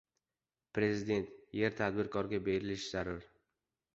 [0.77, 1.27] Prezident:
[1.59, 3.31] “Yerni tadbirkorga berish zarur...”